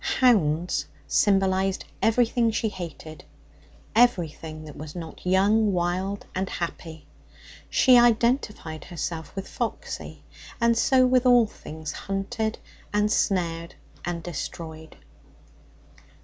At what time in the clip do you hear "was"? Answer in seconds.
4.75-4.95